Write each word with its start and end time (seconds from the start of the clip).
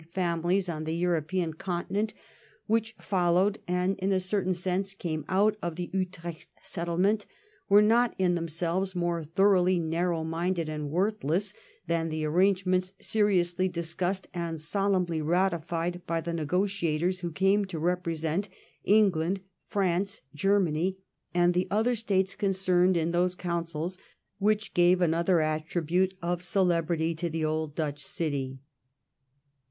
127 0.01 0.41
families 0.41 0.67
on 0.67 0.83
the 0.85 0.95
European 0.95 1.53
Continent 1.53 2.15
whicli 2.67 2.95
followed, 2.99 3.59
and 3.67 3.99
in 3.99 4.11
a 4.11 4.19
certain 4.19 4.55
sense 4.55 4.95
came 4.95 5.23
out 5.29 5.55
of 5.61 5.75
the 5.75 5.91
Utrecht 5.93 6.47
settle 6.63 6.97
ment, 6.97 7.27
were 7.69 7.83
not 7.83 8.15
in 8.17 8.33
themselves 8.33 8.95
more 8.95 9.23
thoroughly 9.23 9.77
narrow 9.77 10.23
minded 10.23 10.67
and 10.67 10.89
worthless 10.89 11.53
than 11.85 12.09
the 12.09 12.25
arrangements 12.25 12.93
seriously 12.99 13.67
discussed 13.69 14.27
and 14.33 14.59
solemnly 14.59 15.21
ratified 15.21 16.01
by 16.07 16.19
the 16.19 16.33
negotiators 16.33 17.19
who 17.19 17.31
came 17.31 17.63
to 17.65 17.77
represent 17.77 18.49
England, 18.83 19.41
France, 19.67 20.21
Germany, 20.33 20.97
and 21.31 21.53
the 21.53 21.67
other 21.69 21.93
States 21.93 22.33
concerned 22.33 22.97
in 22.97 23.11
those 23.11 23.35
councils 23.35 23.99
which 24.39 24.73
gave 24.73 24.99
another 24.99 25.41
attribute 25.41 26.15
of 26.23 26.41
celebrity 26.41 27.13
to 27.13 27.29
the 27.29 27.45
old 27.45 27.75
Dutch 27.75 28.03
city. 28.03 28.57